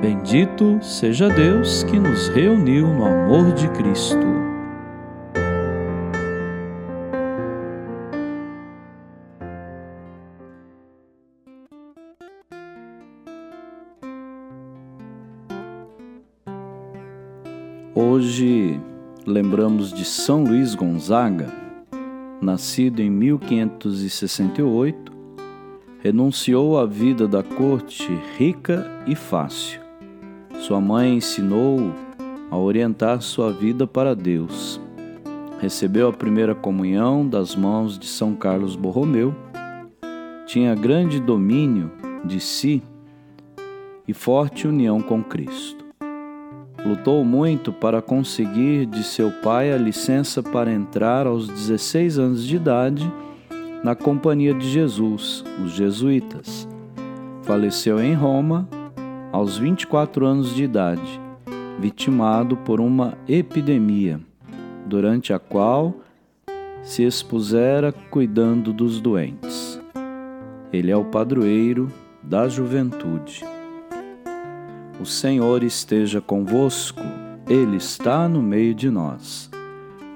Bendito 0.00 0.78
seja 0.82 1.26
Deus 1.26 1.82
que 1.84 1.98
nos 1.98 2.28
reuniu 2.28 2.86
no 2.86 3.06
amor 3.06 3.54
de 3.54 3.66
Cristo. 3.70 4.18
Hoje 17.94 18.78
lembramos 19.26 19.94
de 19.94 20.04
São 20.04 20.44
Luís 20.44 20.74
Gonzaga, 20.74 21.50
nascido 22.42 23.00
em 23.00 23.08
1568, 23.08 25.10
renunciou 26.02 26.78
à 26.78 26.84
vida 26.84 27.26
da 27.26 27.42
corte 27.42 28.12
rica 28.36 28.86
e 29.06 29.16
fácil 29.16 29.85
sua 30.60 30.80
mãe 30.80 31.16
ensinou-o 31.16 31.92
a 32.50 32.56
orientar 32.56 33.20
sua 33.20 33.52
vida 33.52 33.86
para 33.86 34.14
Deus. 34.14 34.80
Recebeu 35.60 36.08
a 36.08 36.12
primeira 36.12 36.54
comunhão 36.54 37.26
das 37.26 37.54
mãos 37.54 37.98
de 37.98 38.06
São 38.06 38.34
Carlos 38.34 38.76
Borromeu. 38.76 39.34
Tinha 40.46 40.74
grande 40.74 41.20
domínio 41.20 41.90
de 42.24 42.40
si 42.40 42.82
e 44.06 44.12
forte 44.12 44.66
união 44.66 45.00
com 45.00 45.22
Cristo. 45.22 45.84
Lutou 46.84 47.24
muito 47.24 47.72
para 47.72 48.00
conseguir 48.00 48.86
de 48.86 49.02
seu 49.02 49.30
pai 49.42 49.72
a 49.72 49.76
licença 49.76 50.42
para 50.42 50.72
entrar 50.72 51.26
aos 51.26 51.48
16 51.48 52.18
anos 52.18 52.44
de 52.44 52.56
idade 52.56 53.12
na 53.82 53.94
Companhia 53.94 54.54
de 54.54 54.68
Jesus, 54.70 55.44
os 55.64 55.72
jesuítas. 55.72 56.68
Faleceu 57.42 58.00
em 58.00 58.14
Roma 58.14 58.68
aos 59.36 59.58
24 59.58 60.24
anos 60.24 60.54
de 60.54 60.64
idade, 60.64 61.20
vitimado 61.78 62.56
por 62.56 62.80
uma 62.80 63.18
epidemia, 63.28 64.18
durante 64.86 65.30
a 65.30 65.38
qual 65.38 65.96
se 66.82 67.02
expusera 67.02 67.92
cuidando 68.10 68.72
dos 68.72 68.98
doentes. 68.98 69.78
Ele 70.72 70.90
é 70.90 70.96
o 70.96 71.04
padroeiro 71.04 71.92
da 72.22 72.48
juventude. 72.48 73.44
O 74.98 75.04
Senhor 75.04 75.62
esteja 75.62 76.18
convosco, 76.18 77.02
Ele 77.46 77.76
está 77.76 78.26
no 78.26 78.42
meio 78.42 78.74
de 78.74 78.88
nós. 78.88 79.50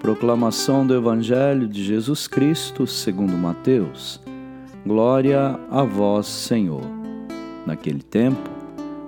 Proclamação 0.00 0.86
do 0.86 0.94
Evangelho 0.94 1.68
de 1.68 1.84
Jesus 1.84 2.26
Cristo, 2.26 2.86
segundo 2.86 3.36
Mateus. 3.36 4.18
Glória 4.86 5.60
a 5.70 5.82
vós, 5.82 6.26
Senhor. 6.26 6.86
Naquele 7.66 8.02
tempo, 8.02 8.59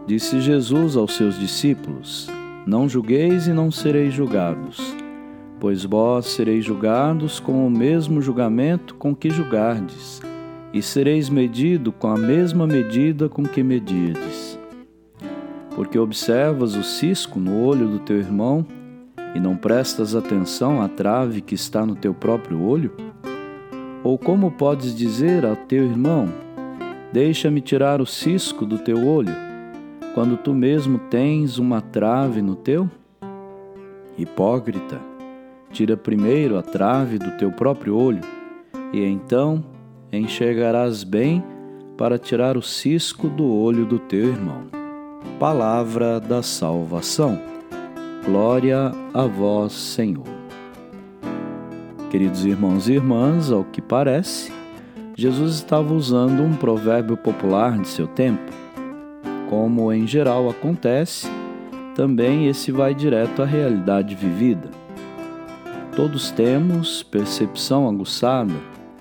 Disse 0.04 0.40
Jesus 0.40 0.96
aos 0.96 1.14
seus 1.14 1.38
discípulos: 1.38 2.28
Não 2.66 2.88
julgueis 2.88 3.46
e 3.46 3.52
não 3.52 3.70
sereis 3.70 4.12
julgados, 4.12 4.80
pois 5.60 5.84
vós 5.84 6.26
sereis 6.26 6.64
julgados 6.64 7.38
com 7.38 7.64
o 7.64 7.70
mesmo 7.70 8.20
julgamento 8.20 8.96
com 8.96 9.14
que 9.14 9.30
julgardes, 9.30 10.20
e 10.72 10.82
sereis 10.82 11.28
medido 11.28 11.92
com 11.92 12.08
a 12.08 12.16
mesma 12.16 12.66
medida 12.66 13.28
com 13.28 13.44
que 13.44 13.62
medirdes. 13.62 14.58
Porque 15.76 15.96
observas 15.96 16.74
o 16.74 16.82
cisco 16.82 17.38
no 17.38 17.62
olho 17.64 17.86
do 17.86 18.00
teu 18.00 18.18
irmão 18.18 18.66
e 19.36 19.40
não 19.40 19.56
prestas 19.56 20.16
atenção 20.16 20.82
à 20.82 20.88
trave 20.88 21.40
que 21.40 21.54
está 21.54 21.86
no 21.86 21.94
teu 21.94 22.12
próprio 22.12 22.60
olho? 22.60 22.92
Ou 24.02 24.18
como 24.18 24.50
podes 24.50 24.96
dizer 24.96 25.46
ao 25.46 25.54
teu 25.54 25.84
irmão: 25.84 26.28
Deixa-me 27.12 27.60
tirar 27.60 28.00
o 28.00 28.06
cisco 28.06 28.66
do 28.66 28.78
teu 28.78 29.06
olho? 29.06 29.51
Quando 30.14 30.36
tu 30.36 30.52
mesmo 30.52 30.98
tens 30.98 31.58
uma 31.58 31.80
trave 31.80 32.42
no 32.42 32.54
teu? 32.54 32.88
Hipócrita, 34.18 35.00
tira 35.70 35.96
primeiro 35.96 36.58
a 36.58 36.62
trave 36.62 37.18
do 37.18 37.30
teu 37.38 37.50
próprio 37.50 37.96
olho, 37.96 38.20
e 38.92 39.02
então 39.02 39.64
enxergarás 40.12 41.02
bem 41.02 41.42
para 41.96 42.18
tirar 42.18 42.56
o 42.58 42.62
cisco 42.62 43.28
do 43.28 43.46
olho 43.50 43.86
do 43.86 43.98
teu 43.98 44.26
irmão. 44.28 44.64
Palavra 45.38 46.20
da 46.20 46.42
salvação. 46.42 47.40
Glória 48.24 48.92
a 49.14 49.22
vós, 49.22 49.72
Senhor. 49.72 50.26
Queridos 52.10 52.44
irmãos 52.44 52.88
e 52.88 52.92
irmãs, 52.92 53.50
ao 53.50 53.64
que 53.64 53.80
parece, 53.80 54.52
Jesus 55.16 55.54
estava 55.54 55.94
usando 55.94 56.42
um 56.42 56.54
provérbio 56.54 57.16
popular 57.16 57.78
de 57.78 57.88
seu 57.88 58.06
tempo 58.06 58.61
como 59.52 59.92
em 59.92 60.06
geral 60.06 60.48
acontece, 60.48 61.30
também 61.94 62.46
esse 62.46 62.72
vai 62.72 62.94
direto 62.94 63.42
à 63.42 63.44
realidade 63.44 64.14
vivida. 64.14 64.70
Todos 65.94 66.30
temos 66.30 67.02
percepção 67.02 67.86
aguçada, 67.86 68.54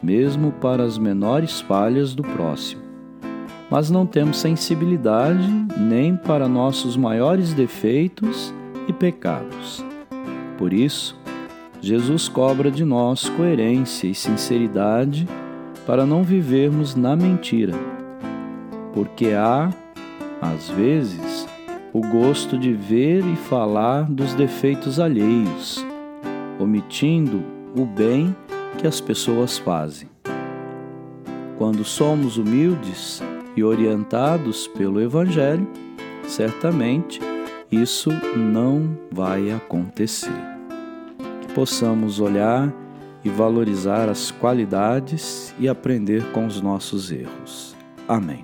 mesmo 0.04 0.52
para 0.52 0.84
as 0.84 0.98
menores 0.98 1.62
falhas 1.62 2.14
do 2.14 2.22
próximo, 2.22 2.82
mas 3.70 3.90
não 3.90 4.06
temos 4.06 4.40
sensibilidade 4.40 5.48
nem 5.78 6.18
para 6.18 6.50
nossos 6.50 6.98
maiores 6.98 7.54
defeitos 7.54 8.54
e 8.90 8.92
pecados. 8.92 9.86
Por 10.58 10.74
isso, 10.74 11.18
Jesus 11.80 12.28
cobra 12.28 12.70
de 12.70 12.84
nós 12.84 13.30
coerência 13.30 14.06
e 14.06 14.14
sinceridade 14.14 15.26
para 15.88 16.06
não 16.06 16.24
vivermos 16.24 16.94
na 16.94 17.16
mentira, 17.16 17.74
porque 18.94 19.28
há 19.28 19.70
às 20.42 20.70
vezes, 20.70 21.48
o 21.94 22.02
gosto 22.02 22.58
de 22.58 22.74
ver 22.74 23.24
e 23.24 23.36
falar 23.36 24.10
dos 24.10 24.34
defeitos 24.34 25.00
alheios, 25.00 25.86
omitindo 26.60 27.44
o 27.78 27.86
bem 27.86 28.36
que 28.78 28.88
as 28.88 29.00
pessoas 29.00 29.58
fazem. 29.58 30.10
Quando 31.58 31.84
somos 31.84 32.38
humildes 32.38 33.22
e 33.56 33.64
orientados 33.64 34.68
pelo 34.68 35.00
Evangelho, 35.00 35.68
certamente 36.28 37.20
isso 37.72 38.10
não 38.36 38.98
vai 39.12 39.52
acontecer. 39.52 40.42
Que 41.42 41.54
possamos 41.54 42.20
olhar 42.20 42.74
e 43.24 43.30
valorizar 43.30 44.10
as 44.10 44.32
qualidades 44.32 45.54
e 45.60 45.70
aprender 45.70 46.32
com 46.32 46.48
os 46.48 46.60
nossos 46.60 47.12
erros. 47.12 47.76
Amém. 48.08 48.44